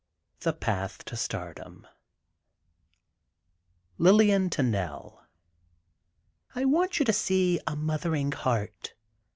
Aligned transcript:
V 0.39 0.45
THE 0.45 0.53
PATH 0.53 1.05
TO 1.05 1.15
STARDOM 1.15 1.85
Lillian 3.99 4.49
to 4.49 4.63
Nell: 4.63 5.23
I 6.55 6.65
want 6.65 6.97
you 6.97 7.05
to 7.05 7.13
see 7.13 7.59
"A 7.67 7.75
Mothering 7.75 8.31
Heart" 8.31 8.95